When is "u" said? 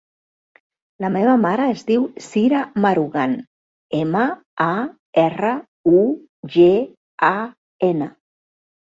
5.99-6.01